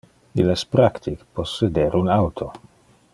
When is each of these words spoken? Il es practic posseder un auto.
Il 0.43 0.47
es 0.53 0.63
practic 0.75 1.21
posseder 1.41 1.87
un 2.03 2.13
auto. 2.17 2.49